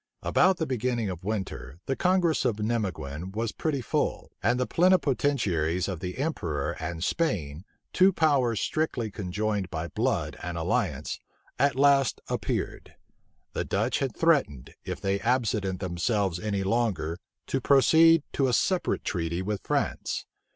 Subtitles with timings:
[0.23, 5.87] About the beginning of winter, the congress of Nimeguen was pretty full; and the plenipotentiaries
[5.87, 11.19] of the emperor and Spain, two powers strictly conjoined by blood and alliance,
[11.59, 12.95] at last appeared.
[13.53, 19.03] The Dutch had threatened, if they absented themselves any longer, to proceed to a separate
[19.05, 20.25] treaty with France.